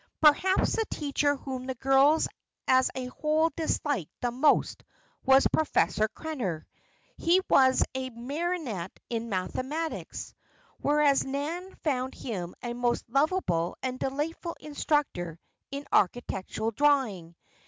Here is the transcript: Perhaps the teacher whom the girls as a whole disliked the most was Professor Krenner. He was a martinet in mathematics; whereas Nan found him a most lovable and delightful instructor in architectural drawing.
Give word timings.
Perhaps 0.19 0.77
the 0.77 0.85
teacher 0.89 1.35
whom 1.35 1.67
the 1.67 1.75
girls 1.75 2.27
as 2.67 2.89
a 2.95 3.05
whole 3.05 3.51
disliked 3.55 4.09
the 4.21 4.31
most 4.31 4.83
was 5.23 5.45
Professor 5.53 6.07
Krenner. 6.09 6.65
He 7.17 7.39
was 7.47 7.83
a 7.93 8.09
martinet 8.09 8.99
in 9.11 9.29
mathematics; 9.29 10.33
whereas 10.79 11.23
Nan 11.23 11.75
found 11.83 12.15
him 12.15 12.55
a 12.63 12.73
most 12.73 13.05
lovable 13.09 13.77
and 13.83 13.99
delightful 13.99 14.55
instructor 14.59 15.39
in 15.69 15.85
architectural 15.93 16.71
drawing. 16.71 17.35